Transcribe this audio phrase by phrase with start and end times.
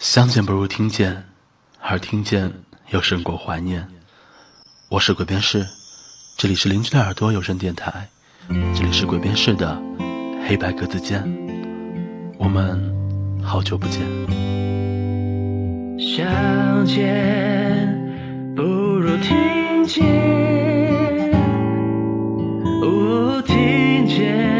[0.00, 1.24] 相见不如听见，
[1.78, 2.50] 而听见
[2.88, 3.86] 又胜过怀念。
[4.88, 5.66] 我是鬼边士，
[6.38, 8.08] 这里是邻居的耳朵有声电台，
[8.74, 9.78] 这里是鬼边士的
[10.48, 11.22] 黑白格子间。
[12.38, 12.80] 我们
[13.44, 14.00] 好久不见。
[15.98, 17.94] 相见
[18.56, 20.02] 不如听见，
[22.80, 24.59] 哦，听见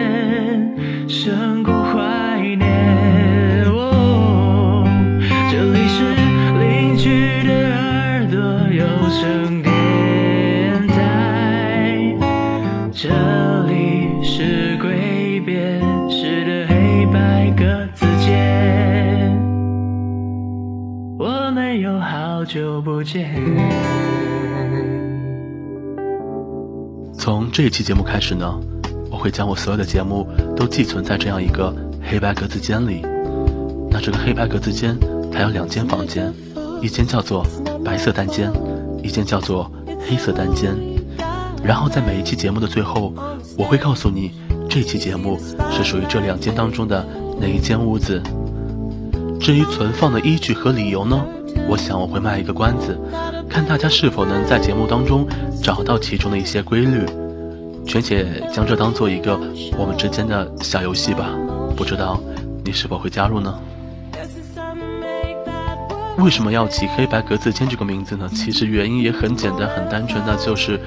[22.50, 23.32] 久不见。
[27.16, 28.58] 从这一期节目开始呢，
[29.08, 31.72] 我会将我所有的节目都寄存在这样一个
[32.02, 33.02] 黑白格子间里。
[33.88, 34.98] 那这个黑白格子间
[35.30, 36.34] 它有两间房间，
[36.82, 37.46] 一间叫做
[37.84, 38.50] 白色单间，
[39.00, 40.74] 一间叫做黑色单间。
[41.62, 43.14] 然后在每一期节目的最后，
[43.56, 44.32] 我会告诉你
[44.68, 45.38] 这期节目
[45.70, 47.06] 是属于这两间当中的
[47.40, 48.20] 哪一间屋子。
[49.38, 51.24] 至于存放的依据和理由呢，
[51.70, 52.98] 我想我会卖一个关子，
[53.48, 55.24] 看大家是否能在节目当中
[55.62, 57.06] 找到其中的一些规律，
[57.86, 59.38] 全且将这当做一个
[59.78, 61.30] 我们之间的小游戏吧。
[61.76, 62.20] 不知道
[62.64, 63.56] 你是否会加入呢？
[66.18, 68.28] 为什么要起“黑白格子间”这个名字呢？
[68.34, 70.78] 其实原因也很简单、很单纯，那就是，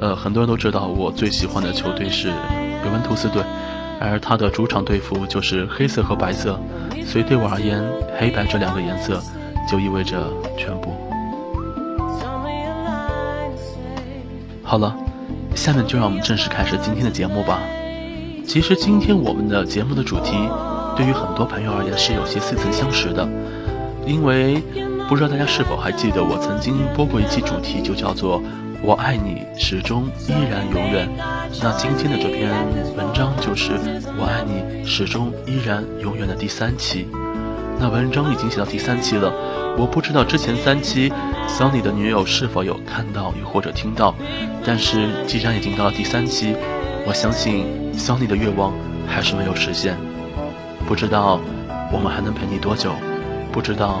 [0.00, 3.42] 呃，很多人都知道我最喜欢的球队是尤文图斯队，
[3.98, 6.60] 而他的主场队服就是黑色和白色，
[7.06, 7.82] 所以对我而言，
[8.18, 9.18] 黑白这两个颜色
[9.68, 10.94] 就意味着全部。
[14.62, 14.96] 好了，
[15.54, 17.60] 下面就让我们正式开始今天的节目吧。
[18.44, 20.32] 其实今天我们的节目的主题，
[20.96, 23.28] 对于很多朋友而言是有些似曾相识的，
[24.04, 24.62] 因为
[25.08, 28.42] 不知道大家是否还记得，我曾经播过一期主题，就叫做
[28.82, 31.08] “我爱你，始终依然永远”。
[31.62, 32.50] 那今天的这篇
[32.96, 33.72] 文章就是
[34.18, 37.06] “我爱你，始终依然永远”的第三期。
[37.78, 39.30] 那文章已经写到第三期了，
[39.76, 41.12] 我不知道之前三期
[41.46, 44.14] Sony 的女友是否有看到又或者听到，
[44.64, 46.56] 但是既然已经到了第三期，
[47.06, 48.72] 我相信 Sony 的愿望
[49.06, 49.96] 还是没有实现。
[50.86, 51.38] 不知道
[51.92, 52.92] 我们还能陪你多久？
[53.52, 54.00] 不知道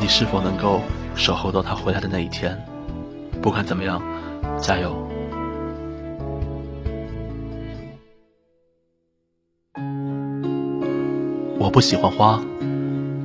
[0.00, 0.80] 你是否能够
[1.14, 2.58] 守候到他回来的那一天？
[3.40, 4.02] 不管怎么样，
[4.60, 4.96] 加油！
[11.58, 12.42] 我不喜欢花。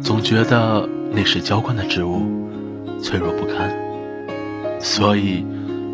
[0.02, 2.22] 总觉得那是娇惯的植物，
[3.02, 3.69] 脆弱不堪，
[4.80, 5.46] 所以，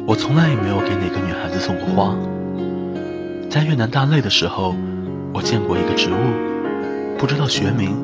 [0.05, 2.15] 我从来也没有给哪个女孩子送过花。
[3.49, 4.75] 在越南大累的时候，
[5.33, 7.95] 我见过一个植物，不知道学名，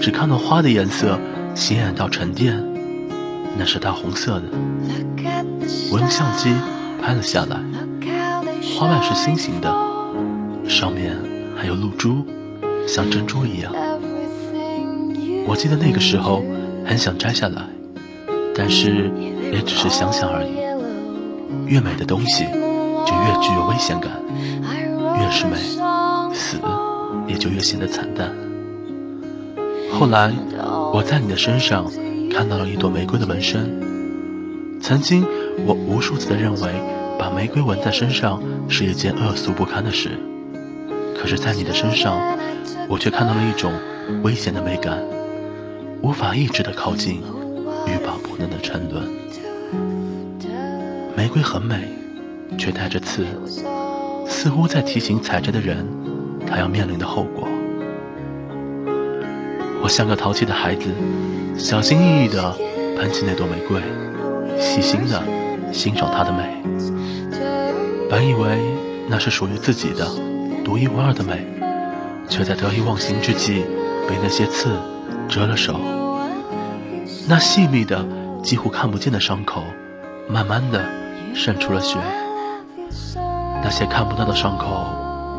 [0.00, 1.18] 只看到花的颜色
[1.54, 2.62] 显眼到沉淀，
[3.56, 4.44] 那是大红色的。
[5.90, 6.52] 我用相机
[7.02, 7.56] 拍了下来，
[8.76, 9.74] 花瓣是心形的，
[10.68, 11.16] 上面
[11.56, 12.24] 还有露珠，
[12.86, 13.72] 像珍珠一样。
[15.48, 16.44] 我记得那个时候
[16.84, 17.62] 很想摘下来，
[18.54, 19.10] 但是
[19.50, 20.58] 也只是想想而已。
[21.64, 24.12] 越美的东西就越具有危险感，
[25.18, 25.56] 越是美，
[26.34, 26.58] 死
[27.26, 28.30] 也就越显得惨淡。
[29.90, 30.30] 后来
[30.92, 31.90] 我在你的身上
[32.30, 33.80] 看到了一朵玫瑰的纹身。
[34.82, 35.26] 曾经
[35.66, 36.70] 我无数次的认为
[37.18, 40.10] 把玫瑰纹在身上是一件恶俗不堪的事，
[41.18, 42.36] 可是，在你的身上，
[42.86, 43.72] 我却看到了一种
[44.22, 44.98] 危险的美感。
[46.00, 47.22] 无法抑制的靠近，
[47.86, 49.04] 欲罢不能的沉沦。
[51.16, 51.88] 玫瑰很美，
[52.56, 53.26] 却带着刺，
[54.26, 55.84] 似乎在提醒采摘的人，
[56.46, 57.48] 他要面临的后果。
[59.82, 60.88] 我像个淘气的孩子，
[61.56, 62.54] 小心翼翼地
[62.96, 63.82] 捧起那朵玫瑰，
[64.58, 65.20] 细心地
[65.72, 66.62] 欣赏它的美。
[68.08, 68.56] 本以为
[69.08, 70.06] 那是属于自己的、
[70.64, 71.44] 独一无二的美，
[72.28, 73.64] 却在得意忘形之际，
[74.08, 74.70] 被那些刺。
[75.28, 75.78] 折了手，
[77.28, 78.04] 那细密的、
[78.42, 79.62] 几乎看不见的伤口，
[80.26, 80.82] 慢慢的
[81.34, 81.98] 渗出了血。
[83.62, 84.66] 那些看不到的伤口，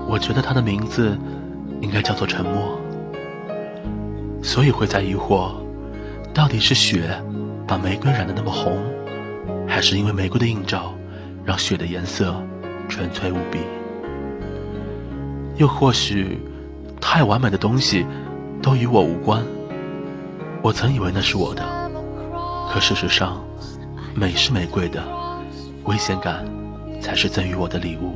[0.07, 1.17] 我觉得它的名字
[1.81, 2.79] 应该叫做沉默。
[4.43, 5.53] 所以会在疑惑，
[6.33, 7.19] 到底是血
[7.67, 8.77] 把玫瑰染得那么红，
[9.67, 10.93] 还是因为玫瑰的映照
[11.43, 12.35] 让血的颜色
[12.87, 13.59] 纯粹无比？
[15.57, 16.39] 又或许，
[17.01, 18.05] 太完美的东西
[18.61, 19.43] 都与我无关。
[20.61, 21.63] 我曾以为那是我的，
[22.69, 23.41] 可事实上，
[24.13, 25.01] 美是玫瑰的，
[25.85, 26.45] 危险感
[27.01, 28.13] 才是赠予我的礼物。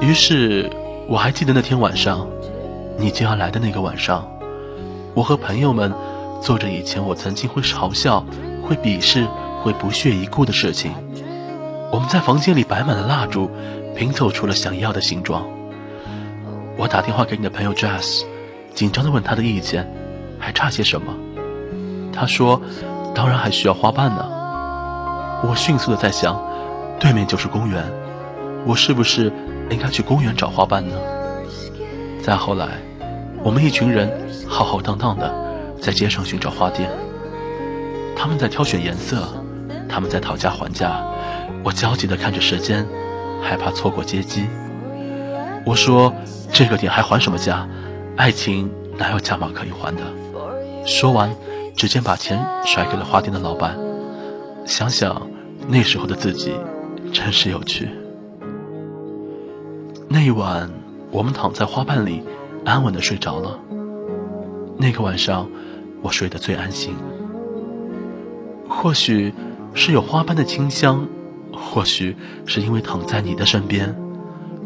[0.00, 0.70] 于是，
[1.06, 2.26] 我还记得那天晚上，
[2.96, 4.26] 你就要来的那个晚上，
[5.14, 5.92] 我和朋友们
[6.40, 8.24] 做着以前我曾经会嘲笑、
[8.62, 9.26] 会鄙视、
[9.62, 10.92] 会不屑一顾的事情。
[11.92, 13.50] 我们在房间里摆满了蜡烛，
[13.94, 15.46] 拼凑出了想要的形状。
[16.78, 18.22] 我打电话给你的朋友 Jazz，
[18.72, 19.86] 紧张地问他的意见，
[20.38, 21.14] 还差些什么？
[22.12, 22.60] 他说
[23.14, 24.26] ：“当然还需要花瓣呢。”
[25.44, 26.40] 我迅速的在想，
[26.98, 27.84] 对面就是公园，
[28.66, 29.32] 我是不是
[29.70, 30.96] 应该去公园找花瓣呢？
[32.22, 32.66] 再后来，
[33.44, 34.10] 我们一群人
[34.48, 35.32] 浩浩荡荡的
[35.80, 36.90] 在街上寻找花店，
[38.16, 39.28] 他们在挑选颜色，
[39.88, 41.00] 他们在讨价还价。
[41.62, 42.84] 我焦急的看着时间，
[43.40, 44.46] 害怕错过接机。
[45.64, 46.12] 我说
[46.52, 47.64] ：“这个点还还什么价？
[48.16, 50.02] 爱情哪有价码可以还的？”
[50.90, 51.30] 说完，
[51.76, 53.78] 直接把钱甩给了花店的老板。
[54.64, 55.30] 想想
[55.68, 56.54] 那时候的自己，
[57.12, 57.90] 真是有趣。
[60.08, 60.70] 那一晚，
[61.10, 62.22] 我们躺在花瓣里，
[62.64, 63.58] 安稳的睡着了。
[64.78, 65.46] 那个晚上，
[66.00, 66.96] 我睡得最安心。
[68.66, 69.34] 或许
[69.74, 71.06] 是有花瓣的清香。
[71.52, 73.94] 或许是因为躺在你的身边，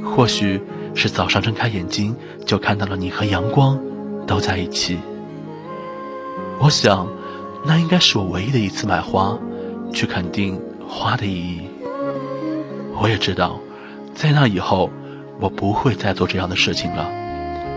[0.05, 0.63] 或许
[0.95, 2.15] 是早上睁开眼睛
[2.47, 3.81] 就看到了你和阳光
[4.27, 4.99] 都在一起。
[6.63, 7.09] 我想，
[7.65, 9.37] 那应该是我唯一的一次买花，
[9.93, 11.63] 去肯定花的意义。
[13.01, 13.59] 我也知道，
[14.15, 14.89] 在那以后，
[15.41, 17.11] 我不会再做这样的事情了，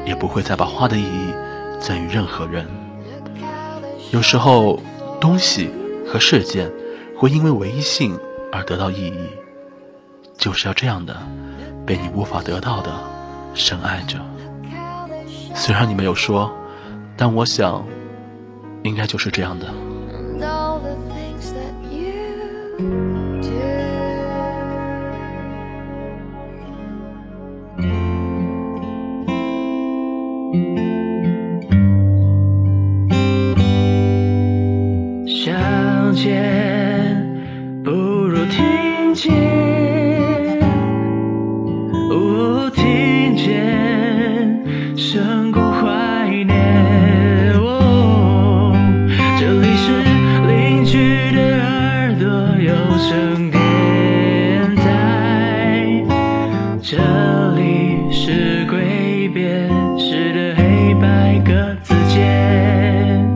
[0.05, 1.33] 也不会再把花的意义
[1.79, 2.67] 赠予任何人。
[4.11, 4.79] 有时候，
[5.19, 5.71] 东西
[6.07, 6.71] 和事件
[7.17, 8.15] 会因为唯一性。
[8.51, 9.27] 而得到意义，
[10.37, 11.13] 就是要这样的，
[11.85, 12.89] 被你无法得到的
[13.53, 14.17] 深爱着。
[15.53, 16.49] 虽然你没有说，
[17.17, 17.85] 但我想，
[18.85, 19.84] 应该就是这样的。
[56.87, 56.97] 这
[57.55, 59.67] 里是挥别
[59.97, 63.27] 时的黑白格子间，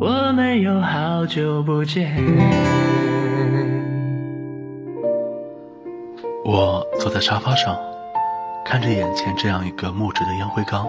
[0.00, 2.16] 我们有好久不见
[6.44, 7.78] 我坐在沙发上，
[8.64, 10.84] 看着眼前这样一个木质的烟灰缸，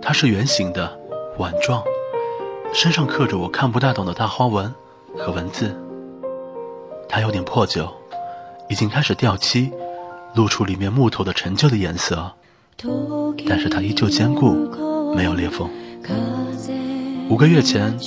[0.00, 0.88] 它是圆形的，
[1.36, 1.82] 碗状，
[2.72, 4.72] 身上刻着我看不大懂的大花纹
[5.18, 5.76] 和文字。
[7.08, 7.92] 它有点破旧，
[8.70, 9.72] 已经开始掉漆，
[10.34, 12.32] 露出里面木头的陈旧的颜色，
[13.48, 14.70] 但是它依旧坚固，
[15.14, 15.68] 没有裂缝。
[17.28, 17.98] 五个月前，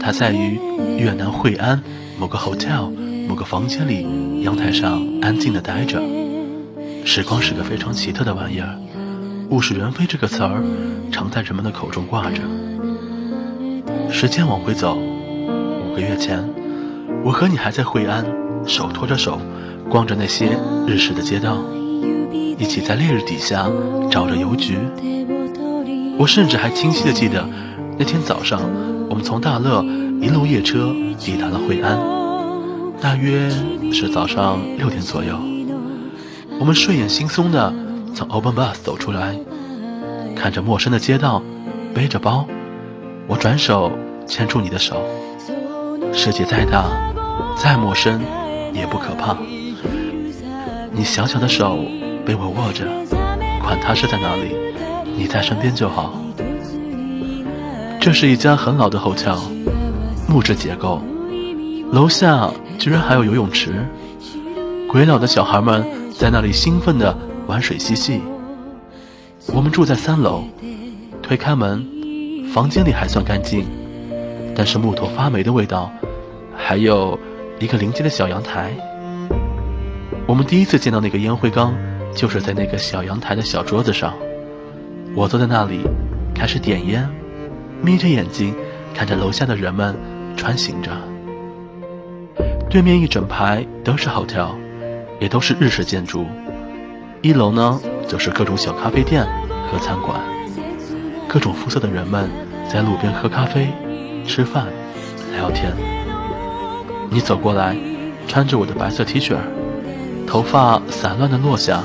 [0.00, 0.58] 它在于
[0.98, 1.80] 越南惠安
[2.18, 2.90] 某个 hotel
[3.28, 4.04] 某个房间里。
[4.42, 6.00] 阳台上安静的待着，
[7.04, 8.74] 时光是个非常奇特的玩意儿。
[9.50, 10.64] 物是人非这个词儿，
[11.12, 12.40] 常在人们的口中挂着。
[14.10, 16.42] 时间往回走，五个月前，
[17.22, 18.24] 我和你还在惠安，
[18.66, 19.38] 手托着手，
[19.88, 21.56] 逛着那些日式的街道，
[22.58, 23.68] 一起在烈日底下
[24.10, 24.78] 找着邮局。
[26.18, 27.46] 我甚至还清晰的记得，
[27.98, 28.60] 那天早上，
[29.08, 29.82] 我们从大乐
[30.20, 31.98] 一路夜车抵达了惠安。
[33.00, 33.48] 大约
[33.92, 35.34] 是早上六点左右，
[36.58, 37.72] 我们睡眼惺忪的
[38.14, 39.34] 从 Open Bus 走出来，
[40.36, 41.42] 看着陌生的街道，
[41.94, 42.46] 背着包，
[43.26, 43.90] 我转手
[44.26, 45.02] 牵住你的手。
[46.12, 46.84] 世界再大，
[47.56, 48.20] 再陌生，
[48.72, 49.36] 也不可怕。
[50.92, 51.84] 你小小的手
[52.24, 52.86] 被我握着，
[53.62, 54.54] 管它是在哪里，
[55.16, 56.14] 你在身边就好。
[58.00, 59.38] 这是一家很老的 hotel，
[60.28, 61.00] 木质结构，
[61.92, 62.50] 楼下。
[62.78, 63.84] 居然还有游泳池，
[64.88, 65.84] 鬼佬的小孩们
[66.18, 67.14] 在那里兴奋地
[67.46, 68.22] 玩水嬉戏。
[69.48, 70.44] 我们住在三楼，
[71.20, 71.84] 推开门，
[72.54, 73.66] 房间里还算干净，
[74.56, 75.92] 但是木头发霉的味道，
[76.56, 77.18] 还有
[77.60, 78.72] 一个临街的小阳台。
[80.26, 81.74] 我们第一次见到那个烟灰缸，
[82.14, 84.14] 就是在那个小阳台的小桌子上。
[85.14, 85.82] 我坐在那里，
[86.34, 87.06] 开始点烟，
[87.82, 88.54] 眯着眼睛
[88.94, 89.94] 看着楼下的人们
[90.38, 90.90] 穿行着。
[92.70, 94.52] 对面一整排都是 hotel，
[95.18, 96.24] 也都是日式建筑。
[97.20, 99.26] 一楼呢，则是各种小咖啡店
[99.70, 100.18] 和餐馆，
[101.28, 102.30] 各种肤色的人们
[102.66, 103.68] 在路边喝咖啡、
[104.26, 104.66] 吃饭、
[105.36, 105.99] 聊天。
[107.12, 107.76] 你走过来，
[108.28, 109.36] 穿着我的白色 T 恤，
[110.28, 111.82] 头发散乱的落下，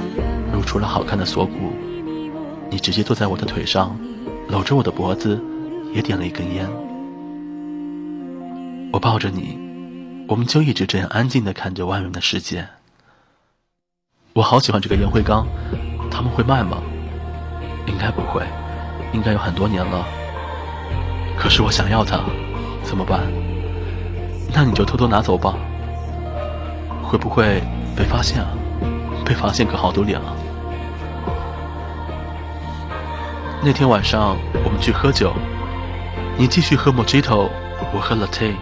[0.53, 1.74] 露出了好看的锁骨。
[2.70, 3.98] 你直接坐在我的腿上，
[4.48, 5.41] 搂着我的脖子，
[5.91, 6.70] 也点了一根烟。
[8.94, 9.58] 我抱着你，
[10.27, 12.67] 我们就一直这样安静的看着外面的世界。
[14.34, 15.48] 我好喜欢这个烟灰缸，
[16.12, 16.84] 他们会卖吗？
[17.88, 18.44] 应该不会，
[19.12, 20.05] 应该有很多年了。
[21.36, 22.20] 可是我想要它，
[22.84, 23.22] 怎么办？
[24.53, 25.55] 那你就偷偷拿走吧。
[27.03, 27.61] 会不会
[27.95, 28.47] 被发现啊？
[29.23, 30.35] 被发现可好丢脸啊！
[33.63, 35.33] 那天晚上我们去喝酒，
[36.37, 37.49] 你继续喝 Mojito，
[37.91, 38.53] 我喝 Latte，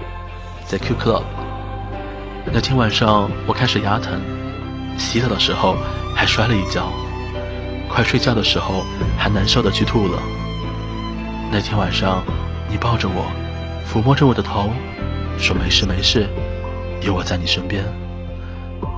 [0.66, 1.24] 在 Q Club。
[2.46, 4.22] 那天晚上我开始牙疼，
[4.98, 5.76] 洗澡的时候
[6.16, 6.88] 还摔了一跤，
[7.90, 8.86] 快睡觉的时候
[9.18, 10.18] 还难受的去吐了。
[11.52, 12.24] 那天晚上
[12.70, 13.26] 你抱着我，
[13.86, 14.70] 抚摸着我的头，
[15.38, 16.28] 说没事没事，
[17.02, 17.84] 有我在你身边。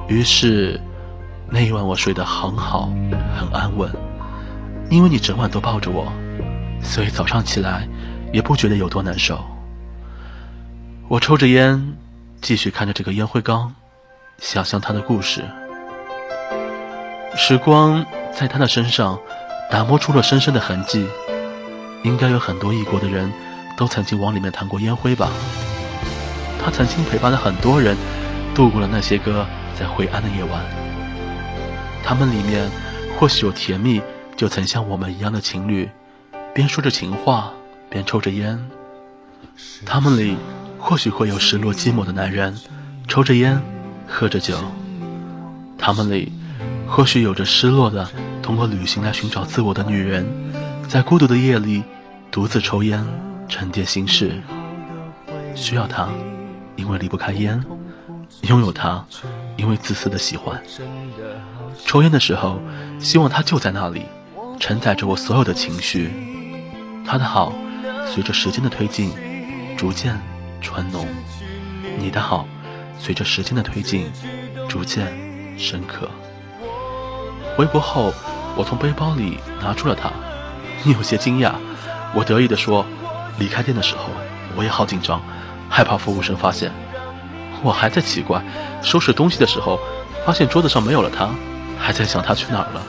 [0.08, 0.80] 于是
[1.50, 2.90] 那一晚我睡得很好，
[3.36, 3.92] 很安稳。
[4.92, 6.12] 因为你整晚都抱着我，
[6.84, 7.88] 所以早上起来
[8.32, 9.44] 也不觉得有多难受。
[11.08, 11.96] 我抽着烟，
[12.40, 13.74] 继续看着这个烟灰缸，
[14.38, 15.44] 想象他的故事。
[17.36, 19.20] 时光在他的身上
[19.72, 21.08] 打磨出了深深的痕迹，
[22.04, 23.32] 应该有很多异国的人
[23.76, 25.30] 都曾经往里面弹过烟灰吧。
[26.66, 27.96] 他曾经陪伴了很多人
[28.56, 29.46] 度过了那些个
[29.80, 30.64] 在灰暗的夜晚，
[32.04, 32.68] 他们里面
[33.20, 34.02] 或许有甜蜜。
[34.36, 35.90] 就曾像我们一样的情侣，
[36.54, 37.54] 边说着情话，
[37.88, 38.60] 边抽着烟。
[39.86, 40.36] 他们里
[40.80, 42.60] 或许会有失落寂寞的男人，
[43.08, 43.62] 抽着烟，
[44.08, 44.58] 喝着酒。
[45.78, 46.34] 他们里
[46.88, 48.10] 或许有着失落的
[48.42, 50.26] 通过旅行来寻找自我的女人，
[50.90, 51.84] 在孤独的夜里
[52.32, 53.06] 独自抽烟，
[53.48, 54.42] 沉淀心事。
[55.54, 56.10] 需要他，
[56.76, 57.60] 因为离不开烟；
[58.44, 59.06] 拥有他，
[59.58, 60.62] 因为自私的喜欢。
[61.86, 62.60] 抽烟的时候，
[63.00, 64.06] 希望他就在那里。
[64.58, 66.10] 承载着我所有的情绪，
[67.06, 67.54] 他的好
[68.08, 69.12] 随着时间的推进，
[69.76, 70.18] 逐渐
[70.62, 71.06] 醇浓；
[72.00, 72.48] 你的好
[72.98, 74.10] 随着时间的推进，
[74.70, 75.14] 逐渐
[75.60, 76.10] 深刻。
[77.58, 78.14] 回国后，
[78.56, 80.10] 我从背包里拿出了它，
[80.84, 81.52] 你有些惊讶。
[82.14, 82.86] 我得意地说
[83.38, 84.06] ：“离开店的时候，
[84.56, 85.22] 我也好紧张，
[85.70, 86.72] 害怕服务生发现。
[87.64, 88.44] 我还在奇怪，
[88.84, 89.80] 收拾东西的时候，
[90.26, 91.30] 发现桌子上没有了它，
[91.80, 92.82] 还在想它去哪儿了。”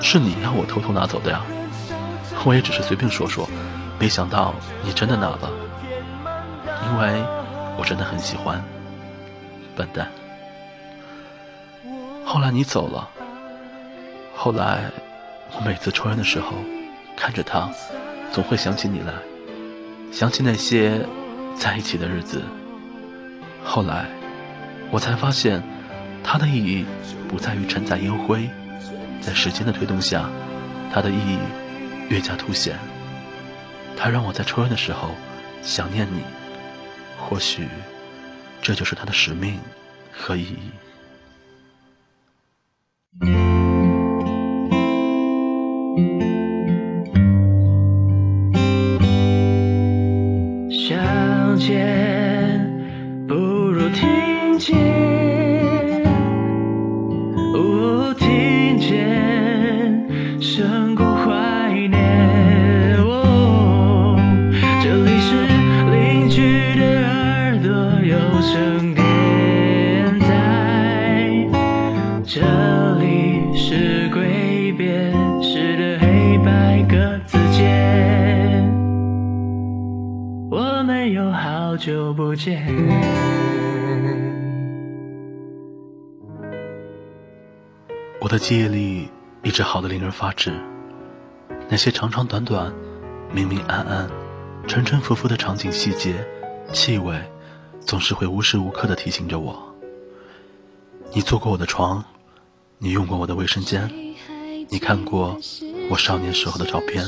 [0.00, 1.42] 是你让我偷偷拿走的呀，
[2.44, 3.48] 我也只是随便说说，
[4.00, 5.50] 没想到你真的拿了，
[6.86, 7.22] 因为
[7.78, 8.60] 我真的很喜欢，
[9.76, 10.10] 笨蛋。
[12.24, 13.08] 后来你走了，
[14.34, 14.90] 后来
[15.54, 16.52] 我每次抽烟的时候，
[17.16, 17.70] 看着他，
[18.32, 19.12] 总会想起你来，
[20.10, 21.06] 想起那些
[21.56, 22.42] 在一起的日子。
[23.64, 24.06] 后来
[24.90, 25.62] 我才发现，
[26.24, 26.84] 它的意义
[27.28, 28.48] 不在于承载烟灰。
[29.20, 30.28] 在时间的推动下，
[30.92, 31.38] 它的意义
[32.08, 32.76] 越加凸显。
[33.96, 35.10] 它让我在抽烟的时候
[35.62, 36.22] 想念你，
[37.16, 37.68] 或许
[38.60, 39.60] 这就是它的使命
[40.10, 40.70] 和意义。
[82.32, 82.66] 不见。
[88.22, 89.10] 我的记忆里
[89.42, 90.50] 一直好的令人发指，
[91.68, 92.72] 那些长长短短、
[93.34, 94.08] 明明暗暗、
[94.66, 96.26] 沉沉浮浮的场景细节、
[96.72, 97.20] 气味，
[97.80, 99.54] 总是会无时无刻的提醒着我。
[101.12, 102.02] 你坐过我的床，
[102.78, 103.90] 你用过我的卫生间，
[104.70, 105.36] 你看过
[105.90, 107.04] 我少年时候的照片，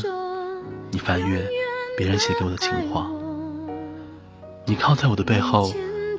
[0.90, 1.49] 你翻阅
[1.97, 3.11] 别人写给我的情话。
[4.66, 5.75] 你靠在我的背后，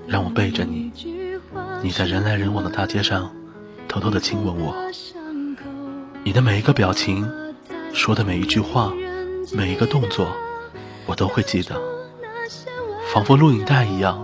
[0.08, 0.92] 让我背着你。
[1.82, 3.34] 你在人来人往的大街上，
[3.88, 4.75] 偷偷的亲吻我。
[6.24, 7.28] 你的每一个表情，
[7.92, 8.94] 说的每一句话，
[9.52, 10.28] 每一个动作，
[11.08, 11.75] 我都会记得，
[13.12, 14.24] 仿佛录影带一样，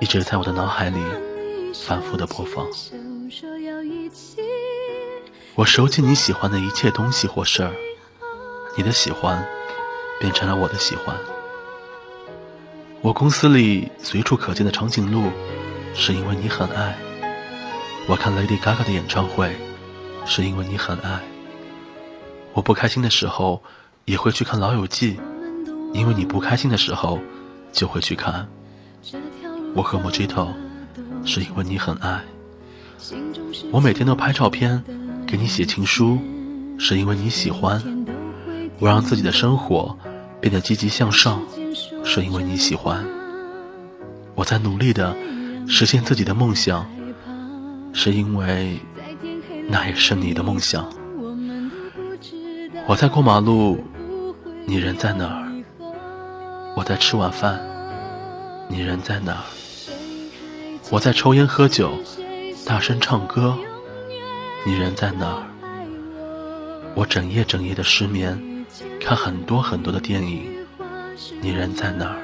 [0.00, 1.00] 一直在我的脑海里
[1.74, 2.64] 反复的播放。
[5.56, 7.72] 我收集你喜欢的一切东西或事儿，
[8.76, 9.44] 你的喜欢，
[10.20, 11.16] 变成了我的喜欢。
[13.02, 15.30] 我公司里随处可见的长颈鹿，
[15.94, 16.92] 是因为你很爱；
[18.06, 19.56] 我看 Lady Gaga 的演唱会，
[20.26, 21.18] 是因为你很爱；
[22.52, 23.62] 我不开心的时候，
[24.04, 25.16] 也会去看《老友记》，
[25.94, 27.18] 因为你不开心的时候
[27.72, 28.46] 就会去看。
[29.74, 30.48] 我喝 Mojito
[31.24, 32.20] 是因为你很爱。
[33.72, 34.84] 我每天都拍照片
[35.26, 36.18] 给你写情书，
[36.78, 37.82] 是因为你喜欢。
[38.78, 39.96] 我让自己的生活
[40.38, 41.42] 变得积极向上，
[42.04, 43.04] 是因为你喜欢。
[44.34, 45.14] 我在努力的
[45.66, 46.86] 实现自己的梦想，
[47.92, 48.80] 是因为
[49.68, 50.90] 那也是你的梦想。
[52.86, 53.84] 我在过马路，
[54.66, 55.46] 你人在哪儿？
[56.76, 57.60] 我在吃晚饭，
[58.68, 59.44] 你人在哪儿？
[60.90, 61.92] 我在抽烟喝酒，
[62.66, 63.56] 大声唱歌，
[64.64, 65.42] 你人在哪儿？
[66.94, 68.64] 我整夜整夜的失眠，
[69.00, 70.59] 看很多很多的电影，
[71.40, 72.16] 你人在哪儿？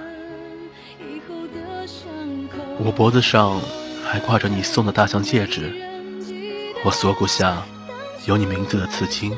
[2.78, 3.60] 我脖子上
[4.04, 5.72] 还挂着你送的大象戒指，
[6.84, 7.62] 我锁骨下
[8.26, 9.36] 有你名字的刺青。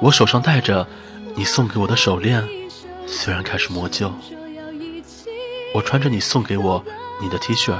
[0.00, 0.86] 我手上戴着
[1.34, 2.46] 你送给我的手链，
[3.06, 4.12] 虽然开始磨旧。
[5.74, 6.84] 我穿着你送给我
[7.20, 7.74] 你的 T 恤，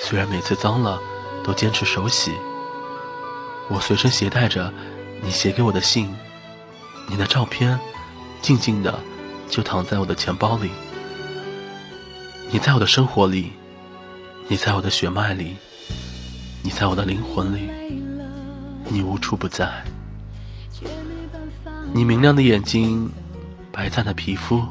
[0.00, 1.00] 虽然每次脏了
[1.44, 2.32] 都坚持手洗。
[3.68, 4.72] 我随身携带着
[5.22, 6.14] 你写给我的信，
[7.08, 7.78] 你的照片
[8.42, 8.98] 静静的
[9.50, 10.70] 就躺在我的钱包里。
[12.50, 13.52] 你在我的生活里，
[14.48, 15.56] 你在我的血脉里，
[16.62, 17.68] 你在我的灵魂里，
[18.88, 19.84] 你无处不在。
[21.92, 23.10] 你明亮的眼睛，
[23.72, 24.62] 白皙的皮肤，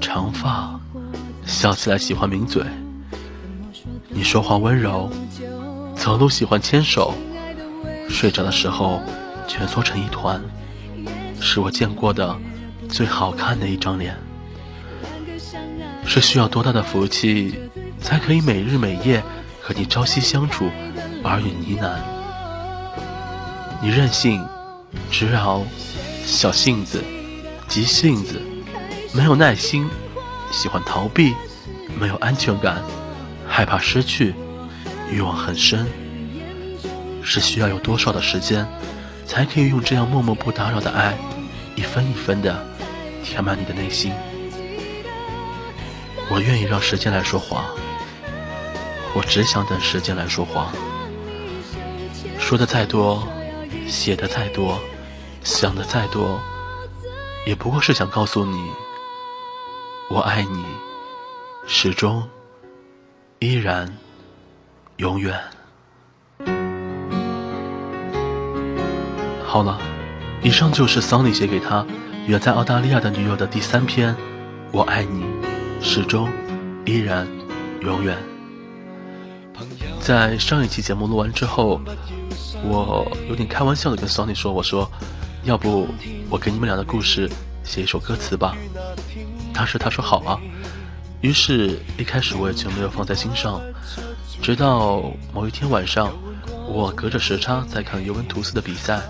[0.00, 0.80] 长发，
[1.46, 2.64] 笑起来喜欢抿嘴。
[4.08, 5.10] 你说话温柔，
[5.94, 7.14] 走路喜欢牵手，
[8.08, 9.02] 睡着的时候
[9.46, 10.40] 蜷缩成一团，
[11.40, 12.36] 是我见过的
[12.88, 14.16] 最好看的一张脸。
[16.06, 17.58] 是需要多大的福气，
[18.00, 19.22] 才可以每日每夜
[19.60, 20.70] 和你朝夕相处，
[21.24, 21.98] 耳语呢喃？
[23.82, 24.44] 你任性，
[25.10, 25.64] 执拗。
[26.26, 27.04] 小性子，
[27.68, 28.40] 急性子，
[29.12, 29.86] 没有耐心，
[30.50, 31.34] 喜欢逃避，
[32.00, 32.82] 没有安全感，
[33.46, 34.34] 害怕失去，
[35.10, 35.86] 欲望很深。
[37.22, 38.66] 是需要有多少的时间，
[39.26, 41.14] 才可以用这样默默不打扰的爱，
[41.76, 42.66] 一分一分的
[43.24, 44.12] 填满你的内心？
[46.30, 47.64] 我愿意让时间来说话，
[49.14, 50.70] 我只想等时间来说话。
[52.38, 53.26] 说的再多，
[53.88, 54.78] 写的再多。
[55.42, 56.40] 想的再多，
[57.46, 58.56] 也不过是想告诉你，
[60.08, 60.64] 我爱你，
[61.66, 62.26] 始终，
[63.40, 63.94] 依然，
[64.96, 65.38] 永远。
[69.44, 69.78] 好了，
[70.42, 71.86] 以上就是桑尼写给他
[72.26, 74.14] 远在澳大利亚的女友的第三篇
[74.72, 75.22] 《我爱你，
[75.82, 76.26] 始终，
[76.86, 77.28] 依然，
[77.82, 78.16] 永远》。
[80.00, 81.82] 在上一期节目录完之后，
[82.62, 84.90] 我有点开玩笑的跟桑尼说：“我说。”
[85.44, 85.86] 要不
[86.30, 87.30] 我给你们俩的故事
[87.62, 88.56] 写一首歌词吧。
[89.52, 90.40] 当时他说好啊，
[91.20, 93.60] 于是一开始我也就没有放在心上。
[94.40, 96.10] 直到某一天晚上，
[96.66, 99.02] 我隔着时差在看尤文图斯的比赛，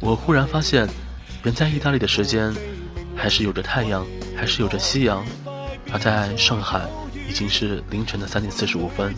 [0.00, 0.88] 我忽然发现，
[1.42, 2.52] 人在意大利的时间
[3.16, 4.04] 还是有着太阳，
[4.36, 5.24] 还是有着夕阳，
[5.92, 6.82] 而在上海
[7.28, 9.14] 已经是凌晨的三点四十五分。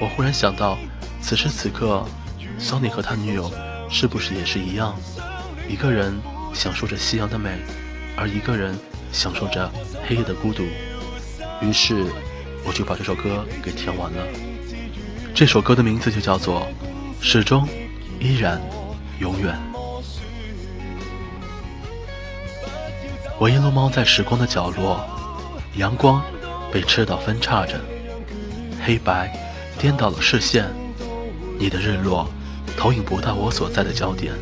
[0.00, 0.78] 我忽然想到，
[1.20, 2.04] 此时此刻，
[2.58, 3.52] 桑尼和他女友
[3.90, 4.96] 是不是也是一样？
[5.68, 6.12] 一个人
[6.54, 7.50] 享受着夕阳的美，
[8.16, 8.74] 而一个人
[9.12, 9.70] 享受着
[10.06, 10.64] 黑夜的孤独。
[11.60, 12.06] 于是，
[12.64, 14.26] 我就把这首歌给填完了。
[15.34, 16.66] 这首歌的名字就叫做
[17.24, 17.68] 《始终、
[18.18, 18.60] 依然、
[19.20, 19.54] 永远》。
[23.42, 25.04] 我一路猫在时光的角落，
[25.74, 26.22] 阳光
[26.70, 27.74] 被赤道分叉着，
[28.80, 29.36] 黑白
[29.80, 30.70] 颠倒了视线。
[31.58, 32.30] 你的日落
[32.76, 34.32] 投影不到我所在的焦点。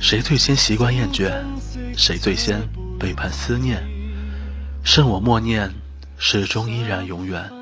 [0.00, 1.44] 谁最先习惯厌倦？
[1.94, 2.58] 谁最先
[2.98, 3.86] 背叛思念？
[4.82, 5.70] 剩我默念，
[6.16, 7.52] 始终依然永远。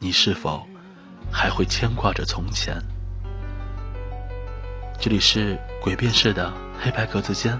[0.00, 0.66] 你是否
[1.30, 2.82] 还会牵挂着从前？
[4.98, 7.56] 这里是诡辩式的黑白格子间，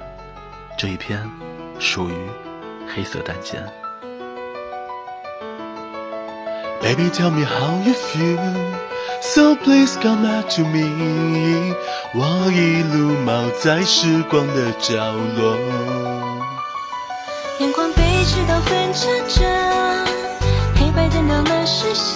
[0.76, 1.24] 这一篇
[1.78, 2.14] 属于
[2.94, 3.62] 黑色单间。
[6.80, 8.38] Baby, tell me how you feel.
[9.20, 11.74] So please come back to me，
[12.14, 14.94] 我一路猫在时光的角
[15.36, 15.56] 落。
[17.58, 19.42] 阳光被赤道分叉着，
[20.76, 22.15] 黑白颠倒了视线。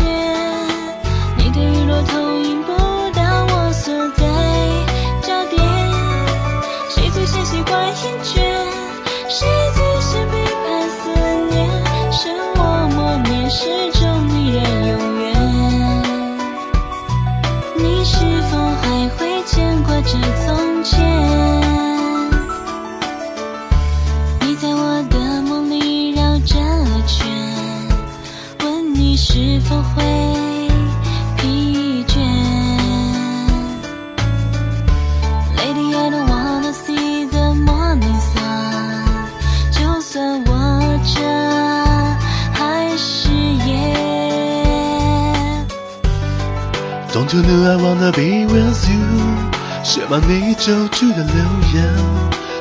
[50.11, 51.35] 满你久句的留
[51.73, 51.89] 言，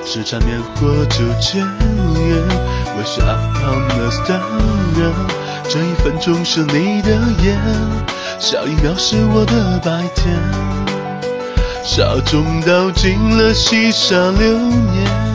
[0.05, 1.63] 是缠绵或纠结。
[2.95, 4.39] Wish upon the star，
[5.67, 7.09] 这一分钟是你的
[7.41, 7.59] 眼，
[8.39, 10.39] 下一秒是我的白天，
[11.83, 15.28] 沙中倒进了细沙流年。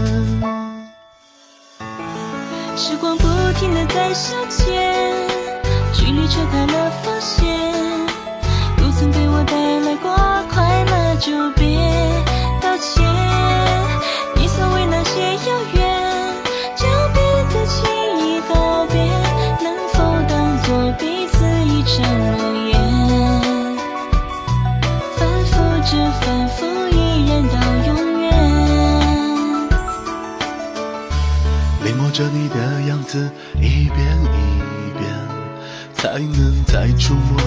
[32.14, 35.05] 着你的样子，一遍一遍，
[35.94, 37.40] 才能再触摸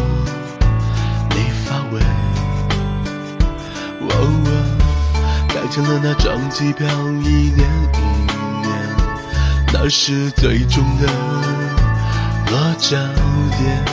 [1.30, 2.02] 你发尾。
[4.02, 4.46] 哦哦，
[5.48, 6.86] 改成了那张机票，
[7.24, 8.00] 一年一
[8.62, 8.70] 年，
[9.72, 11.08] 那是最终的
[12.52, 12.98] 落脚
[13.58, 13.86] 点。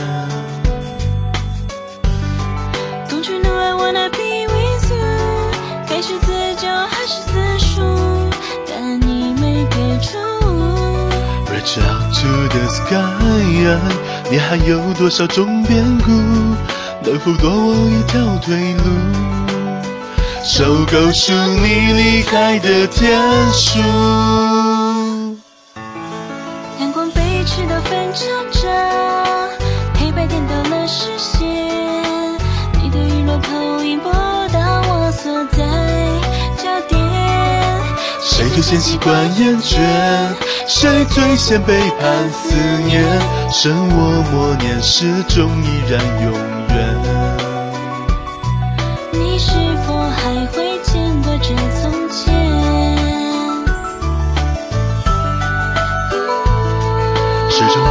[3.07, 4.99] Don't you know I wanna be with you？
[5.87, 6.19] 该是
[11.65, 13.01] Reach out to the sky，
[14.29, 16.11] 你还有多少种变故？
[17.03, 18.83] 能否多我一条退路？
[20.43, 23.19] 收购属你离开的天
[23.51, 23.79] 数。
[26.79, 28.69] 阳光被赤道分叉着，
[29.99, 31.41] 黑白颠倒了视线。
[32.79, 34.11] 你的日落投影不
[34.53, 35.57] 到我所在
[36.63, 37.01] 焦点。
[38.21, 39.79] 谁最先习惯厌倦？
[40.77, 43.01] 谁最先背叛思念？
[43.49, 46.33] 生我默念，始终依然永
[46.67, 46.75] 远。
[49.13, 49.53] 你是
[49.87, 52.25] 否还会牵挂着从前？
[57.49, 57.81] 始终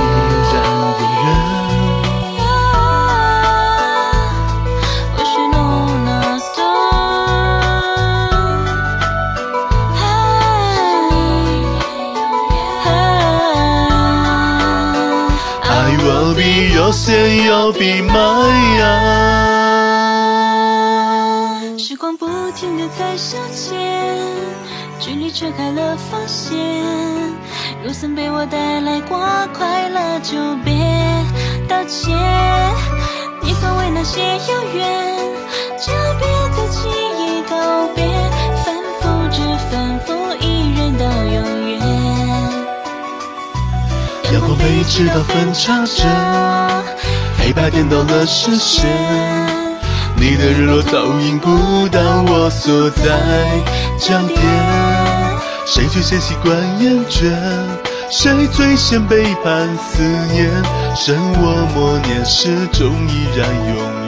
[16.84, 18.82] will be yours and you'll be mine。
[21.78, 23.74] 时光不停的在消遣，
[25.00, 26.58] 距离扯开了防线。
[27.82, 29.18] 若曾被我带来过
[29.56, 30.74] 快乐，就别
[31.68, 32.14] 道歉。
[33.42, 35.16] 你所谓那些遥远，
[35.78, 38.04] 就别再轻易告别，
[38.64, 39.38] 反复着，
[39.70, 41.34] 反复，依然到永
[41.70, 41.72] 远。
[44.32, 46.02] 阳光被赤道分叉着，
[47.44, 48.88] 黑白颠倒了视线。
[50.16, 53.04] 你的日落投影不到我所在
[53.98, 54.40] 焦点。
[55.66, 57.30] 谁最先习惯厌倦？
[58.10, 60.02] 谁最先背叛思
[60.32, 60.48] 念？
[60.96, 64.03] 剩我默念，始终依然永